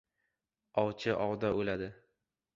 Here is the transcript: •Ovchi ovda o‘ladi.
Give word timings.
•Ovchi 0.83 1.13
ovda 1.27 1.53
o‘ladi. 1.61 1.93